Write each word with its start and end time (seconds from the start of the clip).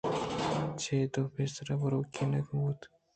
چِد 0.81 1.13
ءُ 1.19 1.31
پیسر 1.33 1.67
بروکے 1.81 2.23
کئے 2.31 2.41
بُوتگ 2.47 2.91